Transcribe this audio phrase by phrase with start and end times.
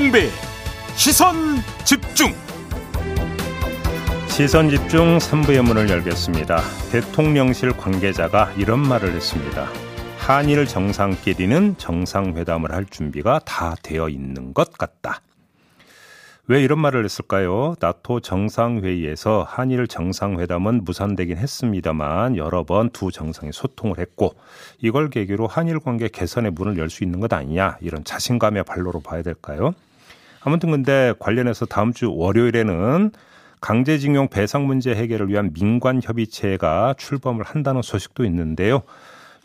[0.00, 0.30] 김종배
[0.96, 1.34] 시선
[1.84, 2.32] 집중
[4.28, 6.62] 시선 집중 3부의 문을 열겠습니다.
[6.90, 9.68] 대통령실 관계자가 이런 말을 했습니다.
[10.16, 15.20] 한일 정상끼리는 정상회담을 할 준비가 다 되어 있는 것 같다.
[16.46, 17.76] 왜 이런 말을 했을까요?
[17.78, 24.34] 나토 정상회의에서 한일 정상회담은 무산되긴 했습니다만 여러 번 두 정상이 소통을 했고
[24.80, 29.22] 이걸 계기로 한일 관계 개선의 문을 열 수 있는 것 아니냐 이런 자신감의 발로로 봐야
[29.22, 29.74] 될까요?
[30.42, 33.12] 아무튼 근데 관련해서 다음 주 월요일에는
[33.60, 38.82] 강제징용 배상 문제 해결을 위한 민관 협의체가 출범을 한다는 소식도 있는데요.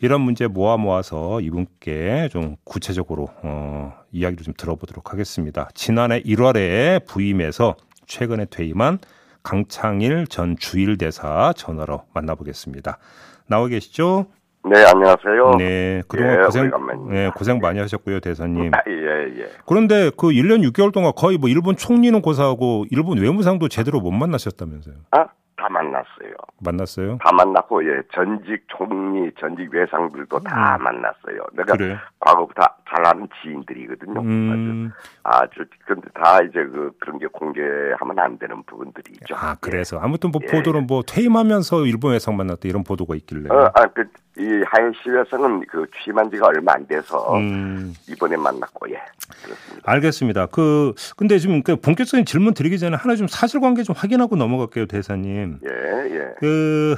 [0.00, 5.68] 이런 문제 모아 모아서 이분께 좀 구체적으로 어, 이야기를 좀 들어보도록 하겠습니다.
[5.74, 8.98] 지난해 1월에 부임해서 최근에 퇴임한
[9.42, 12.98] 강창일 전 주일대사 전화로 만나보겠습니다.
[13.46, 14.26] 나와 계시죠?
[14.68, 15.54] 네, 안녕하세요.
[15.58, 16.70] 네, 그동안 예, 고생.
[17.08, 18.72] 네, 고생 많이 하셨고요, 대사님.
[18.74, 19.46] 아, 예, 예.
[19.64, 24.94] 그런데 그 1년 6개월 동안 거의 뭐 일본 총리는 고사하고 일본 외무상도 제대로 못 만나셨다면서요.
[25.12, 25.24] 아,
[25.56, 26.34] 다 만났어요.
[26.60, 27.18] 만났어요?
[27.22, 31.46] 다 만났고, 예, 전직 총리, 전직 외상들도 다 만났어요.
[31.52, 31.78] 내가 음.
[31.78, 31.96] 그래요?
[32.18, 34.20] 과거부터 잘 아는 지인들이거든요.
[34.20, 34.92] 음,
[35.24, 39.34] 아주, 아주, 근데 다 이제 그, 그런 게 공개하면 안 되는 부분들이 있죠.
[39.36, 40.46] 아, 그래서 아무튼 뭐 예.
[40.46, 43.50] 보도는 뭐 퇴임하면서 일본 외상 만났다 이런 보도가 있길래.
[43.50, 44.04] 어, 아, 그,
[44.38, 49.00] 이 하이시에서는 그 취임한 지가 얼마 안 돼서 음, 이번에 만났고, 예.
[49.42, 49.92] 그렇습니다.
[49.92, 50.46] 알겠습니다.
[50.46, 55.58] 그 근데 지금 그 본격적인 질문 드리기 전에 하나 좀 사실관계 좀 확인하고 넘어갈게요, 대사님.
[55.64, 56.34] 예, 예.
[56.38, 56.94] 그,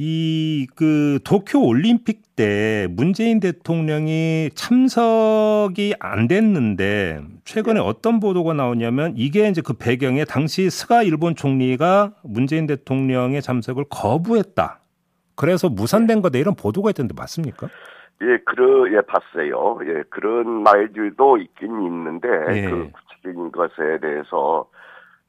[0.00, 9.48] 이, 그, 도쿄 올림픽 때 문재인 대통령이 참석이 안 됐는데, 최근에 어떤 보도가 나오냐면, 이게
[9.48, 14.78] 이제 그 배경에 당시 스가 일본 총리가 문재인 대통령의 참석을 거부했다.
[15.34, 16.38] 그래서 무산된 거다.
[16.38, 17.66] 이런 보도가 있던데 맞습니까?
[18.22, 19.80] 예, 그러, 예, 봤어요.
[19.82, 22.70] 예, 그런 말들도 있긴 있는데, 예.
[22.70, 24.68] 그 구체적인 것에 대해서,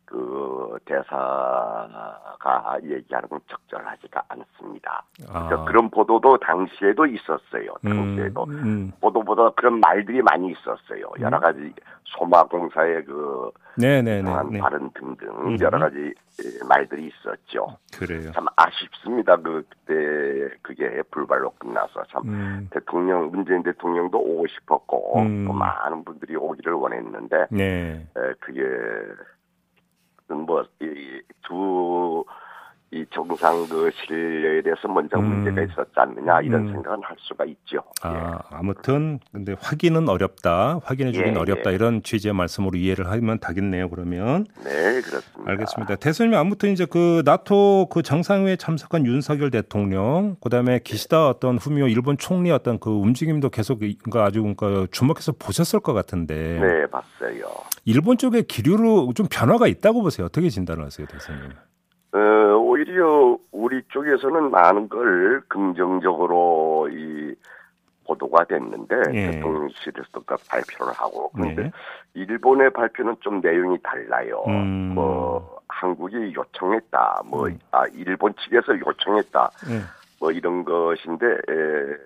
[0.10, 5.04] 그, 대사가 얘기하는 건 적절하지가 않습니다.
[5.30, 5.46] 아.
[5.46, 7.76] 그러니까 그런 보도도 당시에도 있었어요.
[7.86, 8.44] 음, 당시에도.
[8.46, 8.92] 음.
[9.02, 11.12] 보도보다 그런 말들이 많이 있었어요.
[11.20, 11.72] 여러 가지
[12.06, 14.22] 소마공사의 그, 네네네.
[14.22, 14.60] 이상한 네.
[14.60, 15.58] 발언 등등, 음.
[15.62, 17.78] 여러 가지 예, 말들이 있었죠.
[17.96, 18.32] 그래요.
[18.32, 19.38] 참 아쉽습니다.
[19.38, 22.68] 그, 그때 그게 불발로 끝나서 참 음.
[22.72, 25.46] 대통령 문재인 대통령도 오고 싶었고 음.
[25.46, 28.08] 또 많은 분들이 오기를 원했는데 네.
[28.18, 28.64] 에, 그게
[30.36, 32.26] 뭐 이 두
[32.92, 35.44] 이 정상 그 신뢰에 대해서 먼저 음.
[35.44, 36.74] 문제가 있었지 않느냐 이런 음.
[36.74, 37.84] 생각은 할 수가 있죠.
[38.02, 40.80] 아, 아무튼 근데 확인은 어렵다.
[40.84, 41.70] 확인해 주긴 예, 어렵다.
[41.70, 41.76] 예.
[41.76, 43.90] 이런 취지의 말씀으로 이해를 하면 되겠네요.
[43.92, 44.70] 그러면 예.
[44.70, 45.52] 네 그렇습니다.
[45.52, 45.96] 알겠습니다.
[45.98, 52.18] 대선님 아무튼 이제 그 나토 그 정상회에 참석한 윤석열 대통령, 그다음에 기시다 어떤 후미오 일본
[52.18, 57.46] 총리 어떤 그 움직임도 계속 그러니까 아주 그러니까 주목해서 보셨을 것 같은데 네 봤어요.
[57.86, 60.26] 일본 쪽의 기류로 좀 변화가 있다고 보세요.
[60.26, 61.50] 어떻게 진단을 하세요, 대선님?
[62.12, 62.18] 어,
[62.58, 67.36] 오히려 우리 쪽에서는 많은 걸 긍정적으로 이
[68.06, 69.32] 보도가 됐는데 예.
[69.32, 71.72] 대통령실에서도 그 발표를 하고 그런데 네.
[72.16, 74.44] 일본의 발표는 좀 내용이 달라요.
[74.48, 74.94] 음.
[74.96, 77.60] 뭐 한국이 요청했다, 뭐 음.
[77.72, 79.82] 아 일본 측에서 요청했다, 예.
[80.20, 81.98] 뭐 이런 것인데 에,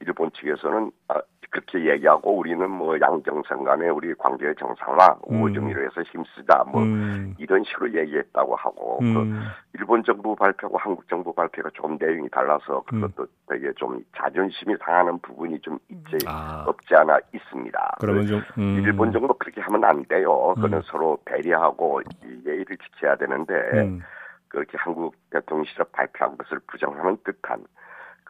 [0.00, 5.42] 일본 측에서는 아, 그렇게 얘기하고 우리는 뭐 양정상 간에 우리 관계 정상화 음.
[5.42, 7.34] 오정위로 해서 힘쓰자 뭐 음.
[7.38, 9.42] 이런 식으로 얘기했다고 하고 그 음.
[9.74, 15.58] 일본 정부 발표하고 한국 정부 발표가 좀 내용이 달라서 그것도 되게 좀 자존심이 상하는 부분이
[15.60, 16.64] 좀 있지 아.
[16.68, 17.96] 없지 않아 있습니다.
[18.00, 18.76] 그러면 좀 음.
[18.76, 20.54] 그 일본 정부 그렇게 하면 안 돼요.
[20.54, 20.82] 그거는 음.
[20.84, 24.02] 서로 배려하고 이 예의를 지켜야 되는데 음.
[24.46, 27.64] 그렇게 한국 대통령실에 발표한 것을 부정하는 듯한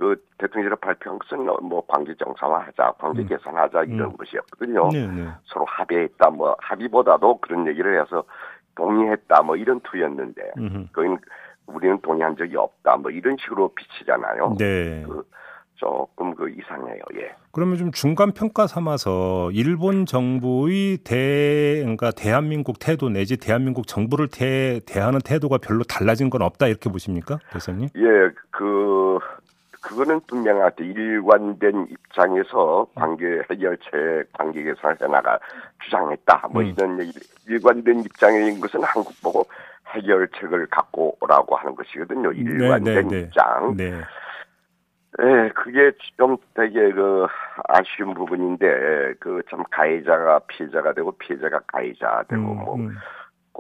[0.01, 3.29] 그 대통령실에 발표한 것은 뭐 관계 정상화하자, 관계 음.
[3.29, 4.17] 개선하자 이런 음.
[4.17, 4.89] 것이었거든요.
[4.91, 5.29] 네, 네.
[5.45, 8.25] 서로 합의했다, 뭐 합의보다도 그런 얘기를 해서
[8.77, 10.53] 동의했다, 뭐 이런 투였는데.
[10.95, 11.19] 거기는
[11.67, 14.57] 우리는 동의한 적이 없다, 뭐 이런 식으로 비치잖아요.
[14.59, 15.05] 네.
[15.07, 15.23] 그
[15.75, 17.03] 조금 그 이상해요.
[17.17, 17.33] 예.
[17.53, 24.81] 그러면 좀 중간 평가 삼아서 일본 정부의 대 그러니까 대한민국 태도 내지 대한민국 정부를 대,
[24.87, 27.89] 대하는 태도가 별로 달라진 건 없다 이렇게 보십니까, 대선님?
[27.97, 29.19] 예, 그
[29.81, 35.39] 그거는 분명하게 일관된 입장에서 관계 해결책 관계 개선을 해나가
[35.85, 36.49] 주장했다.
[36.53, 36.75] 뭐 음.
[36.77, 37.13] 이런 얘기
[37.49, 39.47] 일관된 입장인 것은 한국 보고
[39.89, 42.33] 해결책을 갖고 오라고 하는 것이거든요.
[42.33, 43.21] 일관된 네, 네.
[43.23, 43.77] 입장.
[43.77, 44.01] 네.
[45.23, 47.27] 예, 그게 좀 되게 그
[47.69, 52.97] 아쉬운 부분인데 그 참 가해자가 피해자가 되고 피해자가 가해자 되고 음, 뭐 음.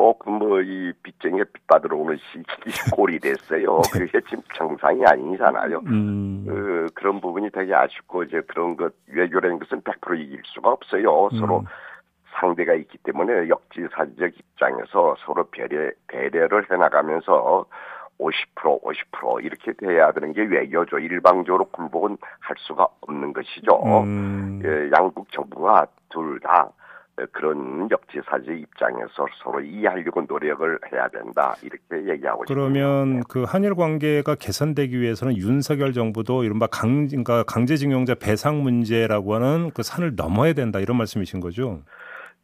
[0.01, 2.43] 꼭 뭐 이 빚쟁이가 빚 받으러 오는 시
[2.91, 3.83] 꼴이 됐어요.
[3.93, 3.99] 네.
[4.07, 5.81] 그게 지금 정상이 아니잖아요.
[5.87, 6.45] 음.
[6.49, 11.29] 그, 그런 부분이 되게 아쉽고 이제 그런 것 외교라는 것은 100% 이길 수가 없어요.
[11.39, 11.65] 서로 음.
[12.33, 17.67] 상대가 있기 때문에 역지사지적 입장에서 서로 배려, 배려를 해나가면서
[18.19, 20.99] 50% 50% 이렇게 돼야 되는 게 외교죠.
[20.99, 24.03] 일방적으로 굴복은 할 수가 없는 것이죠.
[24.05, 24.63] 음.
[24.65, 26.71] 예, 양국 정부가 둘 다
[27.33, 33.27] 그런 역지사지 입장에서 서로 이해하려고 노력을 해야 된다 이렇게 얘기하고 그러면 싶습니다.
[33.29, 39.83] 그 한일 관계가 개선되기 위해서는 윤석열 정부도 이른바 강, 그러니까 강제징용자 배상 문제라고 하는 그
[39.83, 41.81] 산을 넘어야 된다 이런 말씀이신 거죠?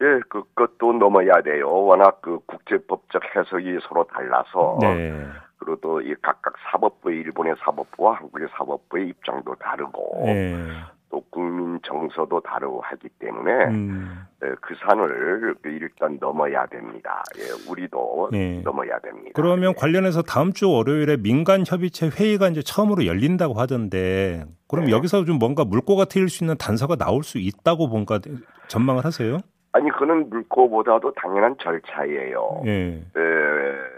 [0.02, 1.72] 예, 그 것도 넘어야 돼요.
[1.72, 5.26] 워낙 그 국제법적 해석이 서로 달라서 네.
[5.58, 10.68] 그리고 또 이 각각 사법부의 일본의 사법부와 한국의 사법부의 입장도 다르고 네.
[11.10, 14.26] 또 국민 정서도 다르고 하기 때문에 음.
[14.44, 17.22] 예, 그 산을 일단 넘어야 됩니다.
[17.38, 18.60] 예, 우리도 네.
[18.62, 19.30] 넘어야 됩니다.
[19.34, 19.74] 그러면 예.
[19.80, 24.92] 관련해서 다음 주 월요일에 민간 협의체 회의가 이제 처음으로 열린다고 하던데 그럼 네.
[24.92, 28.18] 여기서 좀 뭔가 물꼬가 트일 수 있는 단서가 나올 수 있다고 뭔가
[28.68, 29.38] 전망을 하세요?
[29.72, 32.62] 아니 그는 물꼬보다도 당연한 절차예요.
[32.66, 33.04] 예.
[33.16, 33.95] 에,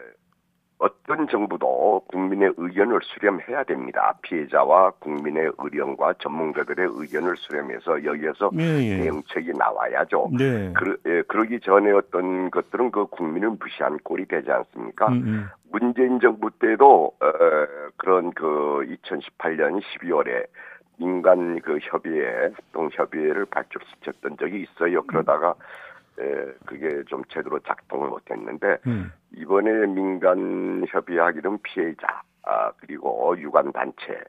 [0.79, 4.15] 어떤 정부도 국민의 의견을 수렴해야 됩니다.
[4.23, 8.97] 피해자와 국민의 의견과 전문가들의 의견을 수렴해서 여기에서 예, 예.
[8.99, 10.31] 대응책이 나와야죠.
[10.39, 10.73] 네.
[10.75, 15.09] 그러, 예, 그러기 전에 어떤 것들은 그 국민을 무시한 꼴이 되지 않습니까?
[15.09, 15.49] 음, 음.
[15.71, 17.27] 문재인 정부 때도 어,
[17.97, 20.47] 그런 그 2018년 12월에
[20.99, 25.03] 민간 그 협의회, 합동 협의회를 발족시켰던 적이 있어요.
[25.03, 25.55] 그러다가
[26.21, 29.13] 에, 그게 좀 제대로 작동을 못했는데 음.
[29.37, 34.21] 이번에 민간 협의하기는 피해자, 아, 그리고 유관 단체,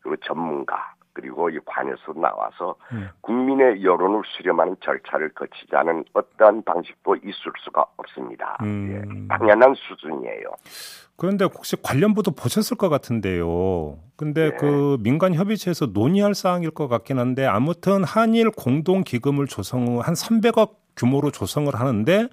[0.00, 3.08] 그리고 전문가, 그리고 이 관에서 나와서 음.
[3.20, 5.30] 국민의 여론을 수렴하는 절차를
[5.72, 8.58] 않은 어떠한 방식도 있을 수가 없습니다.
[8.62, 8.90] 음.
[8.90, 10.50] 예, 당연한 수준이에요.
[11.16, 13.98] 그런데 혹시 관련부도 보셨을 것 같은데요.
[14.16, 14.56] 근데 네.
[14.56, 20.83] 그 민간 협의체에서 논의할 사항일 것 같긴 한데 아무튼 한일 공동 기금을 조성 한 300억
[20.96, 22.28] 규모로 조성을 하는데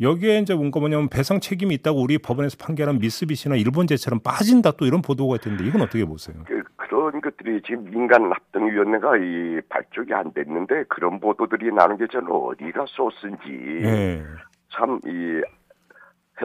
[0.00, 5.02] 여기에 이제 뭔가 뭐냐면 배상 책임이 있다고 우리 법원에서 판결한 미쓰비시나 일본제처럼 빠진다 또 이런
[5.02, 6.36] 보도가 있던데 이건 어떻게 보세요?
[6.46, 12.30] 그, 그런 것들이 지금 민간 합동위원회가 이 발족이 안 됐는데 그런 보도들이 나는 게 저는
[12.30, 13.48] 어디가 소스인지
[13.82, 14.22] 네.
[14.72, 15.42] 참이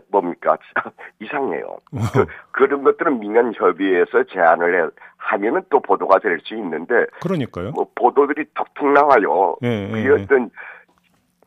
[0.08, 0.58] 뭡니까
[1.22, 1.78] 이상해요.
[2.14, 7.72] 그, 그런 것들은 민간 협의회에서 제안을 해, 하면은 또 보도가 될 수 있는데 그러니까요.
[7.72, 9.56] 뭐 보도들이 톡톡 나와요.
[9.62, 10.50] 네, 네, 어떤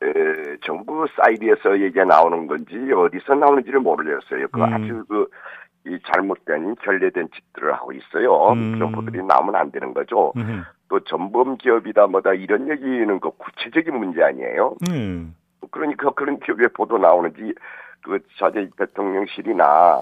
[0.03, 4.49] 에, 정부 사이드에서 얘기가 나오는 건지 어디서 나오는지를 모르겠어요.
[4.53, 4.75] 그 음.
[4.75, 5.29] 아주 그,
[5.87, 8.53] 이 잘못된 결례된 짓들을 하고 있어요.
[8.53, 8.79] 음.
[8.93, 10.33] 보도들이 나오면 안 되는 거죠.
[10.37, 10.65] 음.
[10.89, 14.77] 또 전범 기업이다 뭐다 이런 얘기는 그 구체적인 문제 아니에요.
[14.91, 15.35] 음.
[15.71, 17.55] 그러니까 그런 기업의 보도 나오는지
[18.03, 20.01] 그 자제 대통령실이나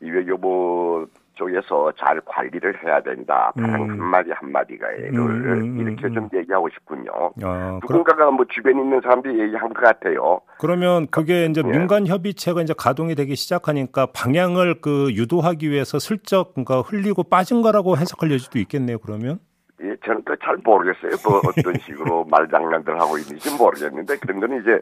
[0.00, 1.06] 이 외교부
[1.38, 3.52] 쪽에서 잘 관리를 해야 된다.
[3.56, 3.90] 단 음.
[3.90, 6.14] 한마디 한마디가를 음, 음, 이렇게 음.
[6.14, 7.10] 좀 얘기하고 싶군요.
[7.42, 10.40] 아, 누군가가 그럼, 뭐 주변에 있는 사람들이 얘기한 것 같아요.
[10.58, 11.70] 그러면 그게 이제 예.
[11.70, 17.96] 민간 협의체가 이제 가동이 되기 시작하니까 방향을 그 유도하기 위해서 슬쩍 그러니까 흘리고 빠진 거라고
[17.96, 18.98] 해석할 여지도 있겠네요.
[18.98, 19.38] 그러면.
[19.82, 21.12] 예, 저는 또 잘 모르겠어요.
[21.24, 24.80] 뭐 어떤 식으로 말장난들 하고 있는지 모르겠는데 그런 거는 이제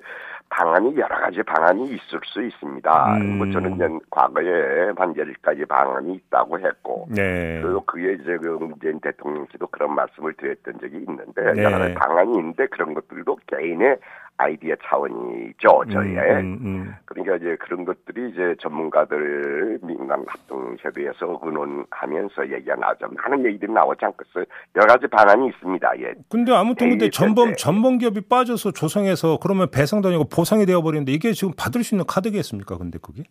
[0.49, 3.17] 방안이 여러 가지 방안이 있을 수 있습니다.
[3.17, 3.38] 음.
[3.38, 7.61] 뭐 저는 과거에 한 열가지 방안이 있다고 했고, 네.
[7.62, 11.65] 그리고 그게 이제 그 문재인 대통령께도 그런 말씀을 드렸던 적이 있는데 네.
[11.65, 13.99] 여러 가지 방안이 있는데 그런 것들도 개인의
[14.38, 16.19] 아이디어 차원이죠, 음, 저희의.
[16.40, 23.09] 음, 음, 그러니까 이제 그런 것들이 이제 전문가들 민간 합동협의에서 의논하면서 얘기가 나오죠.
[23.16, 24.45] 많은 얘기들이 나오지 않겠어요.
[24.76, 26.00] 여러 가지 방안이 있습니다.
[26.00, 26.14] 예.
[26.28, 31.52] 근데 아무튼 근데 전범, 전범 기업이 빠져서 조성해서 그러면 배상도 아니고 보상이 되어버리는데 이게 지금
[31.57, 32.76] 받을 수 있는 카드겠습니까?
[32.76, 33.25] 근데 그게?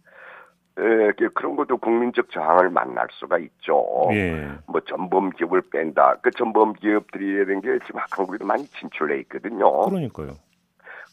[0.77, 3.85] 예, 그런 것도 국민적 저항을 만날 수가 있죠.
[4.11, 4.49] 예.
[4.67, 6.17] 뭐 전범 기업을 뺀다.
[6.21, 9.85] 그 전범 기업들이라는 게 지금 한국에도 많이 진출해 있거든요.
[9.85, 10.31] 그러니까요.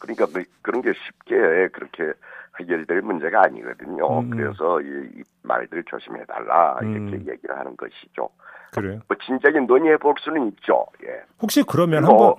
[0.03, 2.13] 그러니까 뭐 그런 게 쉽게 그렇게
[2.61, 4.21] 해결될 문제가 아니거든요.
[4.21, 4.31] 음.
[4.31, 7.25] 그래서 이, 이 말들 조심해 달라 이렇게 음.
[7.29, 8.29] 얘기를 하는 것이죠.
[8.73, 9.01] 그래요?
[9.07, 10.87] 뭐 진작에 논의해 볼 수는 있죠.
[11.05, 11.23] 예.
[11.41, 12.35] 혹시 그러면 한번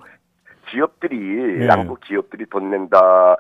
[0.70, 1.68] 기업들이 예.
[1.68, 3.38] 양국 기업들이 돈 낸다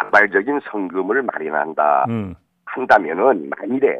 [0.00, 2.34] 자발적인 성금을 마련한다 음.
[2.64, 3.96] 한다면은 만일에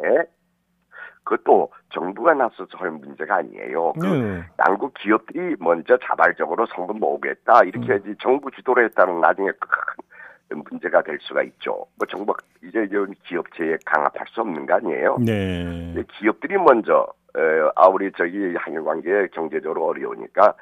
[1.25, 3.93] 그것도 정부가 나서서 할 문제가 아니에요.
[3.95, 4.45] 그 네.
[4.67, 7.91] 양국 기업들이 먼저 자발적으로 성금 모으겠다 이렇게 음.
[7.91, 11.87] 해야지 정부 주도로 했다는 나중에 큰 문제가 될 수가 있죠.
[11.97, 15.17] 뭐 정부 이제 이런 기업체에 강압할 수 없는 거 아니에요.
[15.21, 16.05] 네.
[16.19, 17.41] 기업들이 먼저 에,
[17.75, 20.55] 아 우리 저기 한일 관계 경제적으로 어려우니까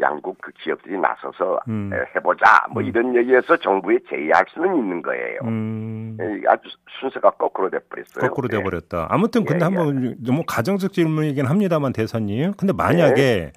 [0.00, 1.90] 양국 그 기업들이 나서서 음.
[2.14, 2.88] 해보자 뭐 음.
[2.88, 5.40] 이런 얘기에서 정부에 제의할 수는 있는 거예요.
[5.44, 6.16] 음.
[6.48, 6.68] 아주
[7.00, 8.28] 순서가 거꾸로 돼버렸어요.
[8.28, 9.08] 거꾸로 돼버렸다.
[9.10, 10.14] 아무튼 근데 예, 한번 예.
[10.24, 12.52] 너무 가정적 질문이긴 합니다만 대사님.
[12.56, 13.52] 근데 만약에 예.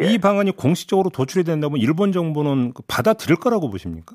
[0.00, 0.04] 예.
[0.04, 4.14] 이 방안이 공식적으로 도출이 된다면 일본 정부는 그 받아들일 거라고 보십니까?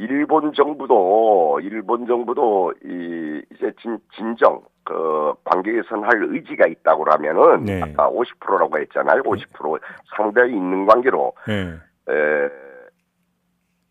[0.00, 7.82] 일본 정부도 일본 정부도 이 이제 진, 진정 그 관계 개선할 의지가 있다고 하면은 네.
[7.82, 9.22] 아까 50%라고 했잖아요.
[9.22, 9.80] 50%
[10.16, 11.74] 상대에 있는 관계로 네.
[12.08, 12.48] 에,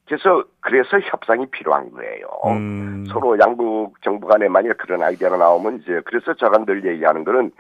[0.08, 2.28] 그래서 그래서 협상이 필요한 거예요.
[2.48, 3.06] 음.
[3.10, 7.52] 서로 양국 정부 간에 만약 그런 아이디어가 나오면 이제 그래서 저간 늘 얘기하는 거는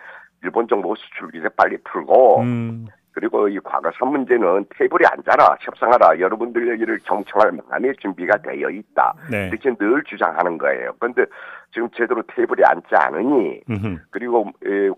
[0.41, 2.87] 일본 정부 수출 규제 빨리 풀고 음.
[3.19, 9.49] 그리고 이 과거산 문제는 테이블에 앉아라 협상하라 여러분들 얘기를 경청할 만함의 준비가 되어 있다 네.
[9.49, 10.93] 이렇게 늘 주장하는 거예요.
[10.97, 11.25] 그런데
[11.73, 13.97] 지금 제대로 테이블에 앉지 않으니 음흠.
[14.11, 14.49] 그리고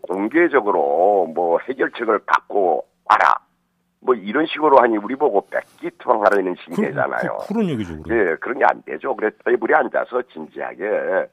[0.03, 3.33] 공개적으로 뭐 해결책을 갖고 와라
[4.01, 7.37] 뭐 이런 식으로 하니 우리 보고 뺏기 투항하라는 신계잖아요.
[7.47, 8.03] 그, 런 얘기죠.
[8.03, 8.17] 그럼.
[8.19, 9.15] 예, 그런 게 안 되죠.
[9.15, 11.25] 그래서 테이블에 앉아서 진지하게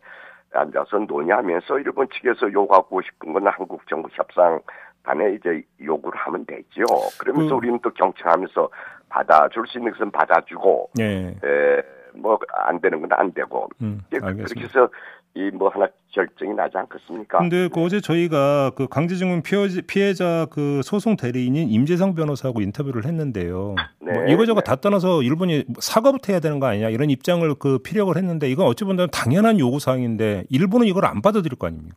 [0.54, 4.60] 앉아서 논의하면서 일본 측에서 요구하고 싶은 건 한국 정부 협상
[5.08, 6.84] 단에 이제 요구를 하면 되죠.
[7.18, 8.68] 그러면서 그, 우리는 또 경청하면서
[9.08, 11.28] 받아줄 수 있는 것은 받아주고, 예.
[11.42, 11.82] 에,
[12.14, 14.88] 뭐 안 되는 건 안 되고, 음, 그렇게 해서
[15.34, 17.38] 이뭐 하나 결정이 나지 않겠습니까?
[17.38, 23.76] 근데 그 어제 저희가 그 강제징용 피해자, 그 소송 대리인인 임재상 변호사하고 인터뷰를 했는데요.
[24.00, 24.64] 네, 뭐 이거저거 네.
[24.64, 28.84] 다 떠나서 일본이 사과부터 해야 되는 거 아니냐 이런 입장을 그 피력을 했는데 이건 어찌
[28.84, 31.96] 보면 당연한 요구 사항인데 일본은 이걸 안 받아들일 거 아닙니까?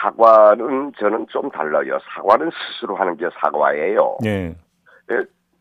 [0.00, 1.98] 사과는 저는 좀 달라요.
[2.14, 4.16] 사과는 스스로 하는 게 사과예요.
[4.22, 4.54] 네.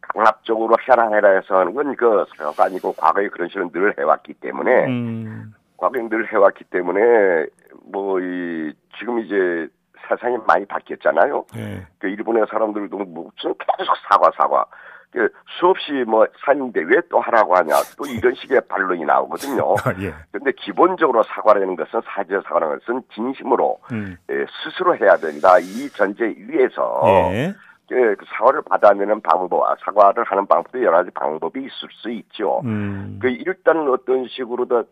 [0.02, 4.86] 강압적으로 해라 해라 해서 하는 건 그 사과가 아니고 과거에 그런 식으로 늘 해왔기 때문에
[4.86, 5.54] 음.
[5.78, 7.46] 과거에 늘 해왔기 때문에
[7.92, 9.68] 뭐 이 지금 이제
[10.08, 11.46] 세상이 많이 바뀌었잖아요.
[11.56, 11.86] 네.
[12.00, 14.66] 그 일본의 사람들도 무슨 계속 사과 사과.
[15.12, 15.28] 그
[15.60, 19.74] 수없이 뭐 사는데 왜 또 하라고 하냐 또 이런 식의 반론이 나오거든요.
[19.84, 20.14] 아, 예.
[20.32, 24.16] 근데 기본적으로 사과라는 것은 사죄 사과라는 것은 진심으로 음.
[24.30, 25.58] 예, 스스로 해야 된다.
[25.60, 27.02] 이 전제 위에서
[27.34, 27.56] 예.
[27.92, 32.62] 예, 그 사과를 받아내는 방법, 사과를 하는 방법도 여러 가지 방법이 있을 수 있죠.
[32.66, 33.18] 음.
[33.20, 34.84] 그 일단 어떤 식으로든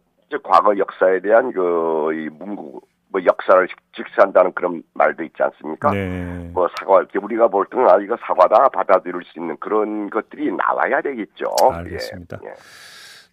[0.44, 5.92] 과거 역사에 대한 그 이 문구 뭐 역사를 직시한다는 그런 말도 있지 않습니까?
[5.92, 6.50] 네.
[6.54, 11.46] 뭐 사과 우리가 볼 때는 아 이거 사과다 받아들일 수 있는 그런 것들이 나와야 되겠죠.
[11.72, 12.40] 알겠습니다.
[12.44, 12.50] 예.
[12.50, 12.54] 예.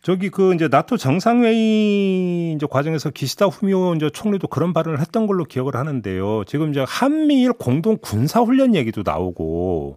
[0.00, 5.44] 저기 그 이제 나토 정상회의 이제 과정에서 기시다 후미오 이제 총리도 그런 발언을 했던 걸로
[5.44, 6.44] 기억을 하는데요.
[6.44, 9.96] 지금 이제 한미일 공동 군사 훈련 얘기도 나오고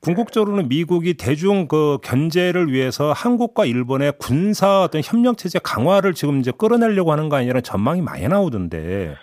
[0.00, 6.52] 궁극적으로는 미국이 대중 그 견제를 위해서 한국과 일본의 군사 어떤 협력 체제 강화를 지금 이제
[6.56, 9.16] 끌어내려고 하는 거 아니냐는 전망이 많이 나오던데.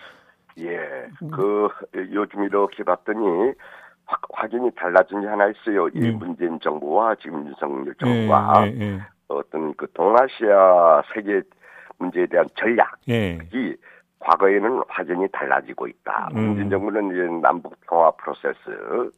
[0.58, 0.77] 예,
[1.32, 1.70] 그
[2.13, 3.53] 요즘 이렇게 봤더니
[4.05, 5.88] 확, 확연히 달라진 게 하나 있어요.
[5.89, 6.20] 이 음.
[6.20, 9.00] 문재인 정부와 지금 윤석열 정부와 예, 예, 예.
[9.27, 11.41] 어떤 그 동아시아 세계
[11.98, 13.75] 문제에 대한 전략이 예.
[14.20, 16.29] 과거에는 확연히 달라지고 있다.
[16.36, 16.41] 음.
[16.41, 19.12] 문재인 정부는 이제 남북 평화 프로세스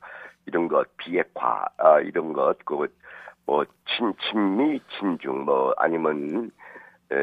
[0.48, 2.88] 이런 것 비핵화 아, 이런 것 그
[3.48, 6.52] 뭐 친, 친미 친중 뭐 아니면
[7.10, 7.16] 에,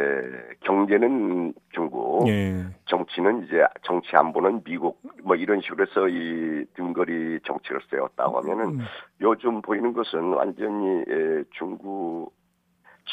[0.60, 2.64] 경제는 중국, 예.
[2.86, 8.80] 정치는 이제 정치 안보는 미국, 뭐 이런 식으로 해서 이 등거리 정책을 세웠다고 하면은 음.
[9.20, 12.32] 요즘 보이는 것은 완전히 에, 중국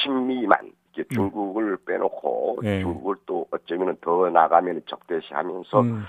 [0.01, 1.13] 친미만 이렇게 음.
[1.13, 2.79] 중국을 빼놓고 예.
[2.79, 6.03] 중국을 또 어쩌면은 더 나가면 적대시하면서 음.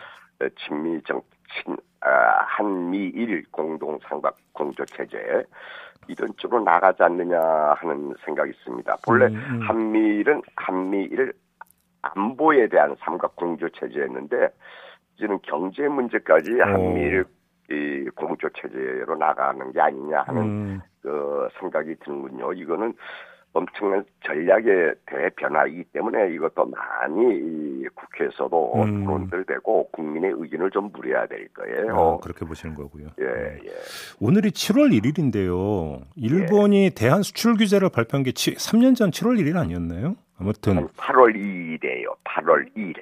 [0.60, 1.20] 친미 정
[1.52, 2.08] 친, 아,
[2.46, 5.44] 한미일 공동 삼각 공조 체제
[6.08, 7.40] 이런 쪽으로 나가지 않느냐
[7.76, 8.96] 하는 생각이 있습니다.
[9.04, 9.60] 본래 음, 음.
[9.62, 11.32] 한미일은 한미일
[12.02, 14.48] 안보에 대한 삼각 공조 체제였는데
[15.14, 17.24] 이제는 경제 문제까지 한미일
[17.70, 20.80] 이 공조 체제로 나가는 게 아니냐 하는 음.
[21.00, 22.52] 그 생각이 드는군요.
[22.52, 22.94] 이거는
[23.52, 29.04] 엄청난 전략의 대변화이기 때문에 이것도 많이 국회에서도 음.
[29.04, 31.96] 토론들 되고 국민의 의견을 좀 물어야 될 거예요.
[31.96, 33.08] 아, 그렇게 보시는 거고요.
[33.20, 33.58] 예, 네.
[33.64, 33.70] 예.
[34.20, 36.02] 오늘이 7월 1일인데요.
[36.16, 36.90] 일본이 예.
[36.90, 40.16] 대한 수출 규제를 발표한 게 3년 전 7월 1일 아니었나요?
[40.38, 42.16] 아무튼 8월 2일이에요.
[42.24, 42.96] 8월 2일.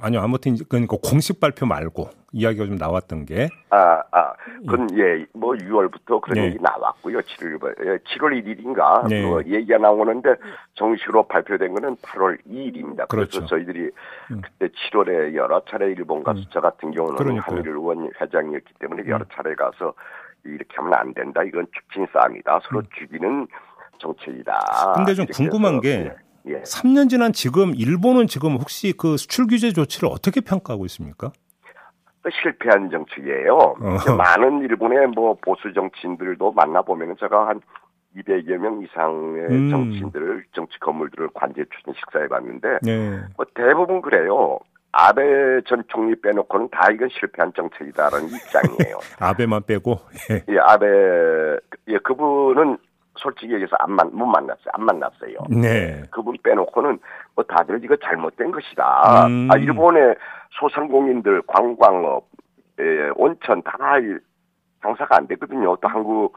[0.00, 3.48] 아니요, 아무튼 그러니까 공식 발표 말고 이야기가 좀 나왔던 게.
[3.70, 6.46] 아, 아, 그건 예, 뭐 6월부터 그런 네.
[6.46, 7.18] 얘기 나왔고요.
[7.20, 9.22] 7월 7월 1일인가 네.
[9.22, 10.34] 뭐 얘기가 나오는데
[10.74, 13.08] 정식으로 발표된 거는 8월 2일입니다.
[13.08, 13.40] 그렇죠.
[13.40, 13.90] 그래서 저희들이
[14.32, 14.42] 음.
[14.42, 16.44] 그때 7월에 여러 차례 일본 가서 음.
[16.50, 17.56] 저 같은 경우는 그러니까요.
[17.58, 19.28] 한일 의원 회장이었기 때문에 여러 음.
[19.32, 19.94] 차례 가서
[20.44, 21.42] 이렇게 하면 안 된다.
[21.42, 22.60] 이건 축진 싸움이다.
[22.64, 22.84] 서로 음.
[22.98, 23.46] 죽이는
[23.98, 24.92] 정책이다.
[24.96, 26.12] 근데 좀 궁금한 게.
[26.48, 26.54] 예.
[26.54, 26.62] 예.
[26.62, 31.32] 3년 지난 지금 일본은 지금 혹시 그 수출 규제 조치를 어떻게 평가하고 있습니까?
[32.30, 33.54] 실패한 정책이에요.
[33.54, 34.14] 어.
[34.16, 37.60] 많은 일본의 뭐 보수 정치인들도 만나보면 제가 한
[38.16, 39.70] 200여 명 이상의 음.
[39.70, 43.20] 정치인들을 정치 건물들을 관제 추진 식사해 봤는데 네.
[43.36, 44.58] 뭐 대부분 그래요.
[44.92, 45.22] 아베
[45.66, 48.98] 전 총리 빼놓고는 다 이건 실패한 정책이다라는 입장이에요.
[49.20, 50.00] 아베만 빼고
[50.30, 50.44] 예.
[50.48, 50.86] 예, 아베
[51.88, 52.78] 예 그분은
[53.18, 54.70] 솔직히 얘기해서 안 만, 못 만났어요.
[54.72, 55.36] 안 만났어요.
[55.50, 56.02] 네.
[56.10, 56.98] 그분 빼놓고는
[57.34, 59.26] 뭐 다들 이거 잘못된 것이다.
[59.26, 59.48] 음.
[59.50, 60.16] 아, 일본의
[60.60, 62.26] 소상공인들, 관광업,
[62.80, 63.72] 예, 온천 다
[64.82, 65.76] 장사가 안 되거든요.
[65.76, 66.36] 또 한국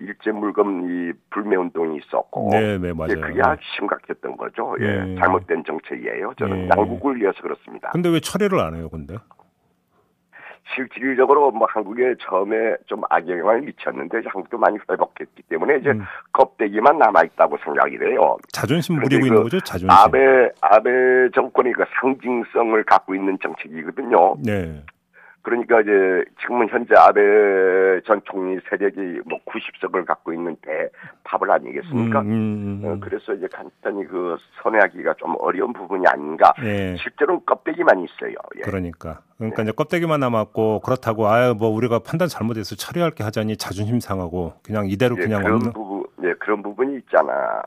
[0.00, 3.10] 일제 물금 이 불매 운동이 있었고, 네, 네 맞아요.
[3.10, 4.76] 예, 그게 아주 심각했던 거죠.
[4.80, 5.14] 예, 네.
[5.16, 6.34] 잘못된 정책이에요.
[6.38, 6.68] 저는 네.
[6.70, 7.90] 양국을 위해서 그렇습니다.
[7.90, 9.16] 근데 왜 철회를 안 해요, 근데?
[10.74, 16.02] 실질적으로 뭐 한국에 처음에 좀 악영향을 미쳤는데 한국도 많이 회복했기 때문에 이제 음.
[16.32, 18.36] 껍데기만 남아 있다고 생각이 돼요.
[18.52, 19.90] 자존심 부리고 있는 그 거죠, 자존심.
[19.90, 20.90] 아베 아베
[21.34, 24.36] 정권이 그 상징성을 갖고 있는 정책이거든요.
[24.44, 24.82] 네.
[25.48, 27.22] 그러니까 이제 지금은 현재 아베
[28.06, 32.20] 전 총리 세력이 뭐 90석을 갖고 있는 대파을 아니겠습니까?
[32.20, 32.84] 음, 음, 음.
[32.84, 36.52] 어, 그래서 이제 간단히 그 선회하기가 좀 어려운 부분이 아닌가.
[36.62, 36.96] 예.
[36.98, 38.34] 실제로는 껍데기만 있어요.
[38.56, 38.60] 예.
[38.60, 39.68] 그러니까 그러니까 네.
[39.68, 44.86] 이제 껍데기만 남았고 그렇다고 아유 뭐 우리가 판단 잘못해서 처리할 게 하자니 자존심 상하고 그냥
[44.86, 45.72] 이대로 예, 그냥 그런 없는...
[45.72, 47.62] 부분, 예 그런 부분이 있잖아.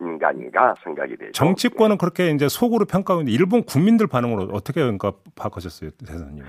[0.00, 0.06] 예.
[0.06, 1.32] 인간인가 생각이 되죠.
[1.32, 1.98] 정치권은 네.
[1.98, 6.44] 그렇게 이제 속으로 평가하는데 일본 국민들 반응으로 어떻게 그러니까 파악하셨어요, 대사님?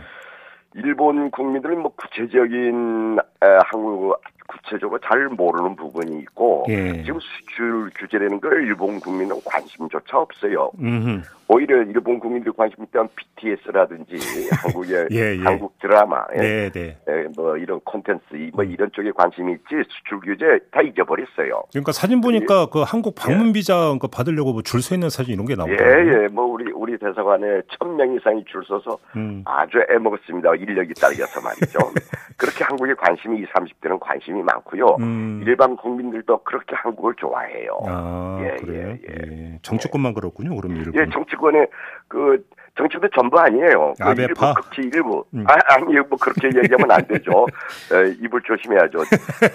[0.75, 3.17] 일본 국민들은 뭐 구체적인
[3.65, 7.03] 한국 구체적으로 잘 모르는 부분이 있고 예.
[7.03, 10.71] 지금 수출 규제라는 걸 일본 국민은 관심조차 없어요.
[10.79, 11.21] 음흠.
[11.51, 14.15] 오히려 일본 국민들 관심 있다면 BTS라든지
[14.61, 15.43] 한국의 예, 예.
[15.43, 16.97] 한국 드라마, 예, 네, 네.
[17.09, 18.69] 예, 뭐 이런 콘텐츠, 뭐 음.
[18.71, 21.63] 이런 쪽에 관심이 있지 수출 규제 다 잊어버렸어요.
[21.71, 25.45] 그러니까 사진 보니까 그 한국 방문 비자 그 받으려고 뭐 줄 서 있는 사진 이런
[25.47, 25.89] 게 나오더라고요.
[25.89, 29.41] 예, 예, 뭐 우리 우리 대사관에 천 명 이상이 줄 서서 음.
[29.45, 30.53] 아주 애먹었습니다.
[30.55, 31.79] 인력이 딸려서 말이죠.
[32.37, 34.95] 그렇게 한국에 관심이 20, 30대는 관심이 많고요.
[35.01, 35.43] 음.
[35.45, 37.77] 일반 국민들도 그렇게 한국을 좋아해요.
[37.87, 38.89] 아, 예, 그래요?
[38.89, 39.31] 예, 예.
[39.53, 39.59] 예.
[39.63, 40.55] 정치권만 그렇군요.
[40.55, 40.93] 그럼 일본.
[40.95, 41.67] 예, 정치 권의
[42.07, 42.43] 그
[42.77, 43.93] 정치도 전부 아니에요.
[43.99, 44.21] 그?
[44.21, 45.25] 일부 극치 일부.
[45.33, 45.43] 음.
[45.47, 47.45] 아, 아니, 뭐 그렇게 얘기하면 안 되죠.
[47.91, 48.99] 에, 입을 조심해야죠.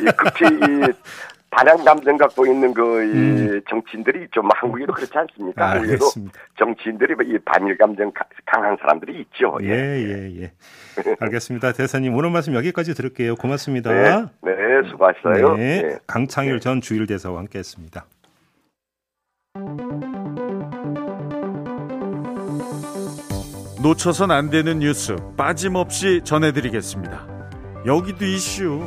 [0.01, 0.93] 이 극치 이
[1.55, 3.61] 반항 감정 갖고 있는 그 음.
[3.71, 5.71] 정치인들이 좀 한국에도 그렇지 않습니까?
[5.71, 6.07] 한국에도
[6.59, 8.13] 정치인들이 이 반일 감정
[8.45, 9.57] 강한 사람들이 있죠.
[9.63, 10.53] 예, 예, 예.
[11.21, 11.73] 알겠습니다.
[11.73, 13.37] 대사님 오늘 말씀 여기까지 들을게요.
[13.37, 13.93] 고맙습니다.
[13.93, 15.57] 네, 네 수고하셨어요.
[15.57, 15.99] 네, 네.
[16.07, 16.61] 강창일 네.
[16.61, 18.05] 전 주일 대사와 함께했습니다.
[23.85, 27.27] 놓쳐선 안 되는 뉴스 빠짐없이 전해드리겠습니다.
[27.85, 28.83] 여기도 이슈.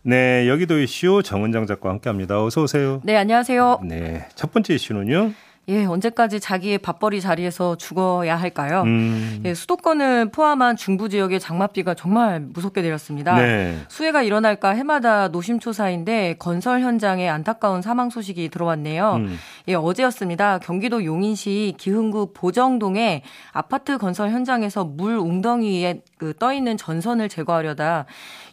[0.00, 2.42] 네, 여기도 이슈 정은정 작가와 함께합니다.
[2.42, 3.02] 어서 오세요.
[3.04, 3.80] 네, 안녕하세요.
[3.84, 5.32] 네, 첫 번째 이슈는요.
[5.68, 8.82] 예, 언제까지 자기의 밥벌이 자리에서 죽어야 할까요?
[8.84, 9.42] 음.
[9.44, 13.36] 예, 수도권을 포함한 중부 지역의 장맛비가 정말 무섭게 내렸습니다.
[13.36, 13.78] 네.
[13.86, 19.14] 수해가 일어날까 해마다 노심초사인데 건설 현장에 안타까운 사망 소식이 들어왔네요.
[19.14, 19.38] 음.
[19.68, 20.58] 예, 어제였습니다.
[20.58, 23.22] 경기도 용인시 기흥구 보정동의
[23.52, 28.06] 아파트 건설 현장에서 물 웅덩이 위에 그 떠 있는 전선을 제거하려다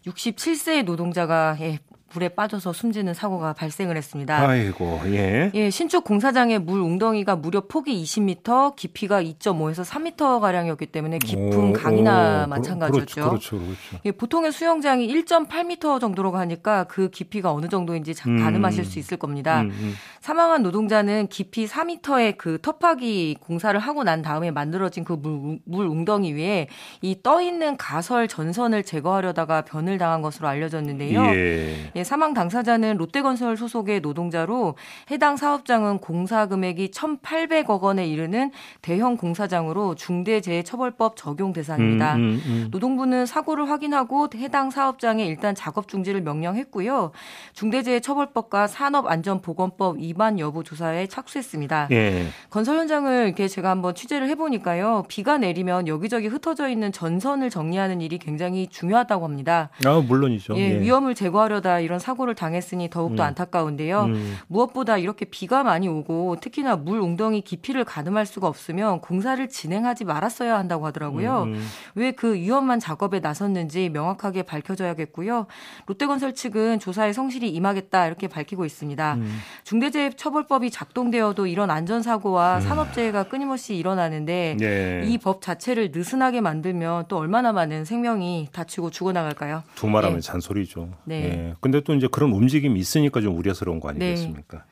[0.05, 1.79] 67세의 노동자가 예,
[2.13, 4.47] 물에 빠져서 숨지는 사고가 발생을 했습니다.
[4.47, 5.51] 아이고, 예.
[5.53, 11.73] 예, 신축 공사장의 물 웅덩이가 무려 폭이 20m, 깊이가 2.5에서 3m 가량이었기 때문에 깊은 오,
[11.73, 13.29] 강이나 오, 마찬가지였죠.
[13.29, 13.99] 그렇죠, 그렇죠, 그렇죠.
[14.05, 18.39] 예, 보통의 수영장이 1.8m 정도로 가니까 그 깊이가 어느 정도인지 음.
[18.39, 19.61] 가늠하실 수 있을 겁니다.
[19.61, 19.93] 음, 음.
[20.21, 26.33] 사망한 노동자는 깊이 4m의 그 터파기 공사를 하고 난 다음에 만들어진 그 물, 물 웅덩이
[26.33, 26.67] 위에
[27.01, 31.21] 이 떠 있는 가설 전선을 제거하려다가 변을 당한 것으로 알려졌는데요.
[31.35, 31.91] 예.
[31.99, 34.75] 예, 사망 당사자는 롯데건설 소속의 노동자로
[35.11, 42.15] 해당 사업장은 공사 금액이 1,800억 원에 이르는 대형 공사장으로 중대재해처벌법 적용 대상입니다.
[42.15, 42.67] 음, 음, 음.
[42.71, 47.11] 노동부는 사고를 확인하고 해당 사업장에 일단 작업 중지를 명령했고요.
[47.53, 51.89] 중대재해처벌법과 산업안전보건법 위반 여부 조사에 착수했습니다.
[51.91, 52.27] 예.
[52.49, 55.03] 건설 현장을 이렇게 제가 한번 취재를 해보니까요.
[55.09, 59.69] 비가 내리면 여기저기 흩어져 있는 전선을 정리하는 일이 굉장히 중요하다고 합니다.
[59.85, 60.55] 아, 물론이죠.
[60.55, 60.79] 예, 예.
[60.79, 63.27] 위험을 제거하려다 이런 사고를 당했으니 더욱더 음.
[63.27, 64.03] 안타까운데요.
[64.03, 64.37] 음.
[64.47, 70.55] 무엇보다 이렇게 비가 많이 오고 특히나 물 웅덩이 깊이를 가늠할 수가 없으면 공사를 진행하지 말았어야
[70.55, 71.43] 한다고 하더라고요.
[71.43, 71.53] 음.
[71.55, 71.67] 음.
[71.95, 75.47] 왜그 위험한 작업에 나섰는지 명확하게 밝혀져야겠고요.
[75.87, 79.15] 롯데건설 측은 조사에 성실히 임하겠다 이렇게 밝히고 있습니다.
[79.15, 79.39] 음.
[79.63, 82.61] 중대재해처벌법이 작동되어도 이런 안전사고와 음.
[82.61, 85.03] 산업재해가 끊임없이 일어나는데 네.
[85.07, 89.63] 이법 자체를 느슨하게 만들면 또 얼마나 많은 생명이 다치고 죽어나갈까요?
[89.73, 90.21] 두 말하면 네.
[90.21, 90.89] 잔소리죠.
[91.05, 91.21] 네.
[91.21, 91.53] 네.
[91.61, 94.57] 근데 또 이제 그런 움직임이 있으니까 좀 우려스러운 거 아니겠습니까?
[94.57, 94.63] 네.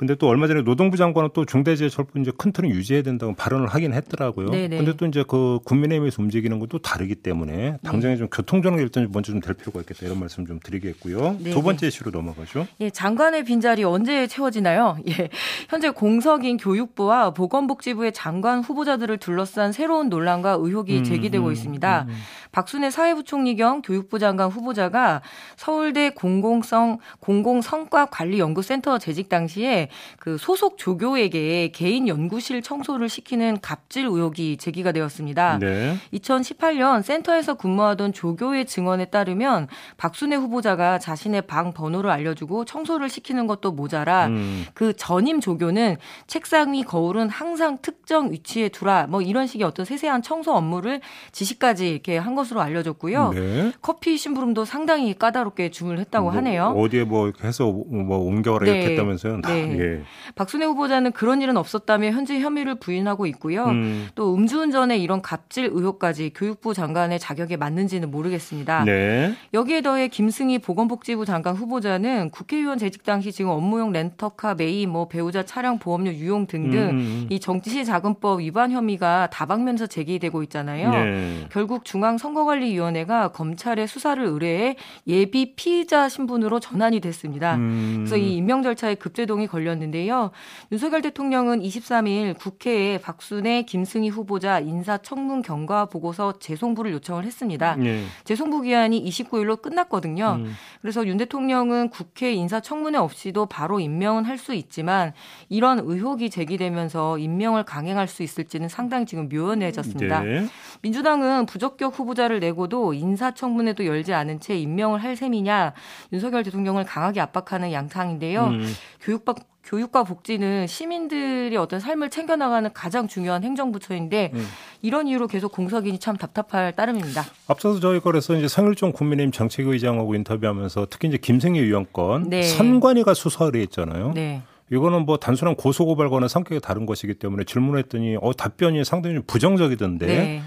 [0.00, 3.92] 근데 또 얼마 전에 노동부 장관은 또 중대재해처벌 이제 큰 틀은 유지해야 된다고 발언을 하긴
[3.92, 4.48] 했더라고요.
[4.48, 4.78] 네네.
[4.78, 9.42] 근데 또 이제 그 국민의힘에서 움직이는 것도 다르기 때문에 당장에 좀 교통정리 일단 먼저 좀
[9.42, 11.36] 될 필요가 있겠다 이런 말씀 좀 드리겠고요.
[11.38, 11.50] 네네.
[11.50, 12.66] 두 번째 이슈로 넘어가죠.
[12.80, 14.96] 예, 장관의 빈자리 언제 채워지나요?
[15.06, 15.28] 예.
[15.68, 22.02] 현재 공석인 교육부와 보건복지부의 장관 후보자들을 둘러싼 새로운 논란과 의혹이 음, 제기되고 음, 있습니다.
[22.04, 22.14] 음, 음.
[22.52, 25.20] 박순애 사회부총리 겸 교육부 장관 후보자가
[25.56, 34.92] 서울대 공공성 공공성과관리연구센터 재직 당시에 그 소속 조교에게 개인 연구실 청소를 시키는 갑질 의혹이 제기가
[34.92, 35.58] 되었습니다.
[35.58, 35.96] 네.
[36.14, 43.72] 2018년 센터에서 근무하던 조교의 증언에 따르면 박순애 후보자가 자신의 방 번호를 알려주고 청소를 시키는 것도
[43.72, 44.64] 모자라 음.
[44.74, 50.22] 그 전임 조교는 책상 위 거울은 항상 특정 위치에 두라 뭐 이런 식의 어떤 세세한
[50.22, 51.00] 청소 업무를
[51.32, 53.32] 지시까지 이렇게 한 것으로 알려졌고요.
[53.34, 53.72] 네.
[53.80, 56.74] 커피 심부름도 상당히 까다롭게 주문을 했다고 뭐, 하네요.
[56.76, 58.72] 어디에 뭐 해서 뭐 옮겨라 네.
[58.72, 59.40] 이렇게 했다면서요?
[59.42, 59.66] 네.
[59.80, 60.02] 예.
[60.34, 63.64] 박순애 후보자는 그런 일은 없었다며 현재 혐의를 부인하고 있고요.
[63.66, 64.08] 음.
[64.14, 68.84] 또 음주운전에 이런 갑질 의혹까지 교육부 장관의 자격에 맞는지는 모르겠습니다.
[68.84, 69.34] 네.
[69.54, 75.42] 여기에 더해 김승희 보건복지부 장관 후보자는 국회의원 재직 당시 지금 업무용 렌터카 매입, 뭐 배우자
[75.44, 76.90] 차량 보험료 유용 등등 음.
[76.90, 77.26] 음, 음.
[77.30, 80.90] 이 정치자금법 위반 혐의가 다방면에서 제기되고 있잖아요.
[80.90, 81.46] 네.
[81.50, 87.56] 결국 중앙선거관리위원회가 검찰에 수사를 의뢰해 예비 피의자 신분으로 전환이 됐습니다.
[87.56, 87.94] 음.
[87.98, 90.32] 그래서 이 임명 절차에 급제동이 걸 렸는데요.
[90.72, 97.76] 윤석열 대통령은 23일 국회에 박순애, 김승희 후보자 인사청문 경과 보고서 재송부를 요청을 했습니다.
[97.76, 98.04] 네.
[98.24, 100.38] 재송부 기한이 29일로 끝났거든요.
[100.40, 100.52] 음.
[100.80, 105.12] 그래서 윤 대통령은 국회 인사청문회 없이도 바로 임명은 할 수 있지만
[105.48, 110.20] 이런 의혹이 제기되면서 임명을 강행할 수 있을지는 상당히 지금 묘연해졌습니다.
[110.22, 110.46] 네.
[110.82, 115.74] 민주당은 부적격 후보자를 내고도 인사청문회도 열지 않은 채 임명을 할 셈이냐
[116.12, 118.46] 윤석열 대통령을 강하게 압박하는 양상인데요.
[118.46, 118.66] 음.
[119.02, 124.46] 교육박 교육과 복지는 시민들이 어떤 삶을 챙겨나가는 가장 중요한 행정부처인데 음.
[124.82, 127.24] 이런 이유로 계속 공석인이 참 답답할 따름입니다.
[127.46, 132.42] 앞서서 저희 거래서 이제 성일종 국민의힘 정책의장하고 인터뷰하면서 특히 이제 김생희 의원 건 네.
[132.42, 134.12] 선관위가 수사를 했잖아요.
[134.14, 134.42] 네.
[134.72, 140.42] 이거는 뭐 단순한 고소고발과는 성격이 다른 것이기 때문에 질문했더니 어 답변이 상당히 좀 부정적이던데 네.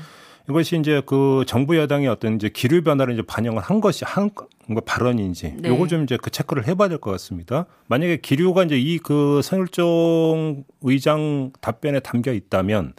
[0.49, 4.29] 이것이 이제 그 정부 여당의 어떤 이제 기류 변화를 이제 반영을 한 것이 한
[4.86, 5.69] 발언인지 네.
[5.69, 7.65] 요걸 좀 이제 그 체크를 해봐야 될 것 같습니다.
[7.88, 12.93] 만약에 기류가 이제 이 그 성일종 의장 답변에 담겨 있다면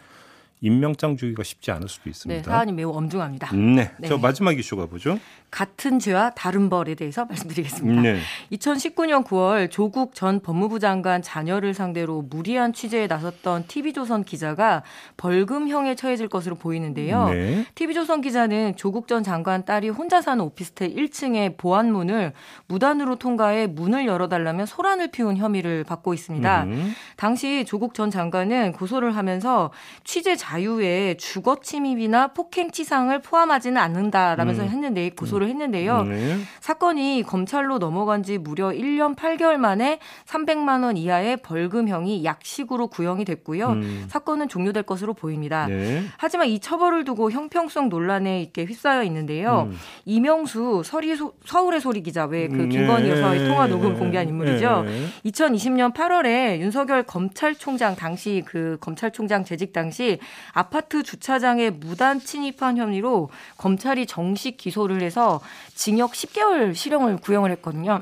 [0.61, 2.43] 임명장 주기가 쉽지 않을 수도 있습니다.
[2.43, 3.55] 네, 사안이 매우 엄중합니다.
[3.55, 3.91] 네.
[3.99, 4.09] 네.
[4.09, 5.19] 저 마지막 이슈가 뭐죠?
[5.51, 8.03] 같은 죄와 다른 벌에 대해서 말씀드리겠습니다.
[8.03, 8.19] 네.
[8.53, 14.83] 2019년 9월 조국 전 법무부 장관 자녀를 상대로 무리한 취재에 나섰던 TV조선 기자가
[15.17, 17.29] 벌금형에 처해질 것으로 보이는데요.
[17.29, 17.67] 네.
[17.75, 22.33] TV조선 기자는 조국 전 장관 딸이 혼자 사는 오피스텔 1층의 보안문을
[22.67, 26.65] 무단으로 통과해 문을 열어달라며 소란을 피운 혐의를 받고 있습니다.
[26.65, 26.95] 음.
[27.17, 29.71] 당시 조국 전 장관은 고소를 하면서
[30.05, 34.69] 취재 자 유에 주거 침입이나 폭행 치상을 포함하지는 않는다라면서 음.
[34.69, 36.03] 했는데 고소를 고소를 했는데요.
[36.05, 36.39] 네.
[36.61, 43.69] 사건이 검찰로 넘어간 지 무려 1년 8개월 만에 300만 원 이하의 벌금형이 약식으로 구형이 됐고요.
[43.69, 44.05] 음.
[44.09, 45.67] 사건은 종료될 것으로 보입니다.
[45.67, 46.05] 네.
[46.17, 49.69] 하지만 이 처벌을 두고 형평성 논란에 있게 휩싸여 있는데요.
[49.71, 49.77] 음.
[50.05, 52.69] 이명수 서리 소, 서울의 소리 기자 왜그 네.
[52.69, 54.85] 김건희 여사의 통화 녹음 공개한 인물이죠.
[55.27, 60.19] 2020년 8월에 윤석열 검찰총장 당시 그 검찰총장 재직 당시
[60.53, 65.41] 아파트 주차장에 무단 침입한 혐의로 검찰이 정식 기소를 해서
[65.75, 68.01] 징역 10개월 실형을 구형을 했거든요.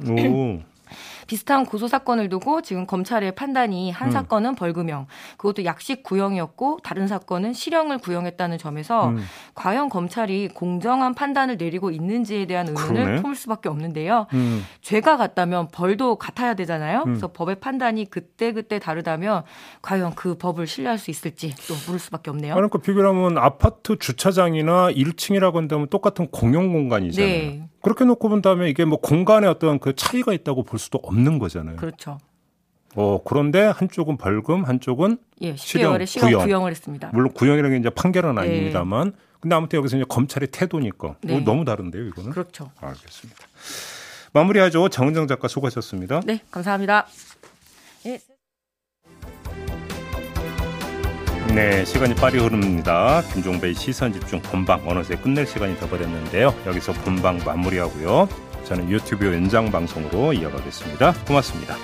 [1.32, 4.12] 비슷한 고소 사건을 두고 지금 검찰의 판단이 한 음.
[4.12, 5.06] 사건은 벌금형,
[5.38, 9.24] 그것도 약식 구형이었고 다른 사건은 실형을 구형했다는 점에서 음.
[9.54, 13.22] 과연 검찰이 공정한 판단을 내리고 있는지에 대한 의문을 그러네.
[13.22, 14.26] 품을 수밖에 없는데요.
[14.34, 14.62] 음.
[14.82, 16.98] 죄가 같다면 벌도 같아야 되잖아요.
[16.98, 17.04] 음.
[17.04, 19.44] 그래서 법의 판단이 그때 그때 다르다면
[19.80, 22.52] 과연 그 법을 신뢰할 수 있을지 또 물을 수밖에 없네요.
[22.56, 27.26] 그러니까 비교하면 아파트 주차장이나 1층이라고 한다면 똑같은 공용 공간이잖아요.
[27.26, 27.68] 네.
[27.82, 31.76] 그렇게 놓고 본다면 이게 뭐 공간에 어떤 그 차이가 있다고 볼 수도 없는 거잖아요.
[31.76, 32.18] 그렇죠.
[32.94, 36.44] 어, 그런데 한쪽은 벌금, 한쪽은 예, 실형, 실형 구형.
[36.44, 37.10] 구형을 했습니다.
[37.12, 38.42] 물론 구형이라는 게 이제 판결은 네.
[38.42, 41.40] 아닙니다만 근데 아무튼 여기서 이제 검찰의 태도니까 네.
[41.40, 42.30] 너무 다른데요, 이거는.
[42.30, 42.70] 그렇죠.
[42.80, 43.40] 알겠습니다.
[44.32, 44.88] 마무리하죠.
[44.88, 46.20] 정은정 작가 수고하셨습니다.
[46.24, 47.06] 네, 감사합니다.
[48.06, 48.20] 예.
[51.54, 53.20] 네, 시간이 빠르게 흐릅니다.
[53.30, 56.54] 김종배의 시선 집중 본방 어느새 끝낼 시간이 되어버렸는데요.
[56.64, 58.26] 여기서 본방 마무리하고요.
[58.64, 61.12] 저는 유튜브 연장 방송으로 이어가겠습니다.
[61.26, 61.76] 고맙습니다.